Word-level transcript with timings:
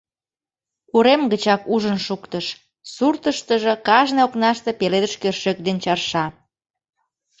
Урем 0.95 1.21
гычак 1.31 1.61
ужын 1.73 1.97
шуктыш: 2.05 2.45
суртыштыжо 2.93 3.73
кажне 3.87 4.21
окнаште 4.27 4.71
пеледыш 4.79 5.13
кӧршӧк 5.21 5.57
ден 5.65 5.77
чарша. 5.83 6.25